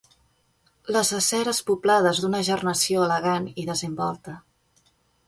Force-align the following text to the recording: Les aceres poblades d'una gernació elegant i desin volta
Les 0.95 1.11
aceres 1.17 1.59
poblades 1.67 2.21
d'una 2.23 2.39
gernació 2.47 3.05
elegant 3.11 3.47
i 3.65 3.67
desin 3.69 3.95
volta 4.01 4.35